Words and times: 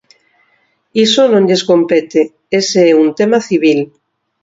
Iso 1.05 1.21
non 1.31 1.43
lles 1.47 1.63
compete, 1.71 2.19
ese 2.61 2.79
é 2.91 2.93
un 3.03 3.07
tema 3.19 3.39
civil. 3.47 3.79